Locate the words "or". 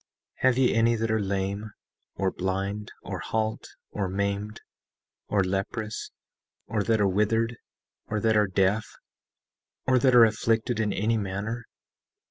2.15-2.31, 3.03-3.19, 3.91-4.09, 5.27-5.43, 6.65-6.81, 8.07-8.19, 9.85-9.99